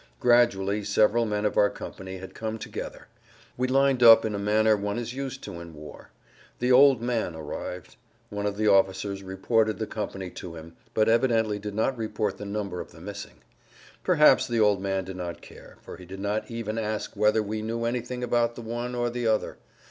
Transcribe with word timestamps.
Gradually 0.19 0.83
several 0.83 1.27
men 1.27 1.45
of 1.45 1.57
our 1.57 1.69
company 1.69 2.17
had 2.17 2.33
come 2.33 2.57
together. 2.57 3.05
We 3.55 3.67
lined 3.67 4.01
up 4.01 4.25
in 4.25 4.33
a 4.33 4.39
manner 4.39 4.75
one 4.75 4.97
is 4.97 5.13
used 5.13 5.43
to 5.43 5.59
in 5.61 5.75
war. 5.75 6.09
The 6.57 6.71
"old 6.71 7.03
man" 7.03 7.35
arrived. 7.35 7.97
One 8.31 8.47
of 8.47 8.57
the 8.57 8.65
officers 8.67 9.21
reported 9.21 9.77
the 9.77 9.85
company 9.85 10.31
to 10.31 10.55
him, 10.55 10.75
but 10.95 11.07
evidently 11.07 11.59
did 11.59 11.75
not 11.75 11.95
report 11.95 12.39
the 12.39 12.45
number 12.47 12.81
of 12.81 12.89
the 12.93 12.99
missing. 12.99 13.43
Perhaps 14.03 14.47
the 14.47 14.59
old 14.59 14.81
man 14.81 15.03
did 15.03 15.17
not 15.17 15.39
care, 15.43 15.77
for 15.83 15.97
he 15.97 16.05
did 16.07 16.19
not 16.19 16.49
even 16.49 16.79
ask 16.79 17.15
whether 17.15 17.43
we 17.43 17.61
knew 17.61 17.85
anything 17.85 18.23
about 18.23 18.55
the 18.55 18.63
one 18.63 18.95
or 18.95 19.11
the 19.11 19.27
other. 19.27 19.59